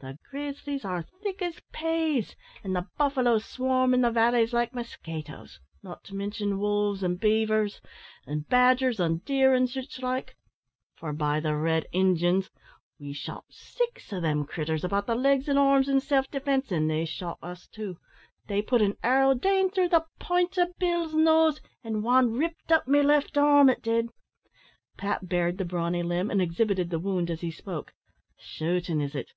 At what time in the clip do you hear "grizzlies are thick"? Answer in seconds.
0.30-1.42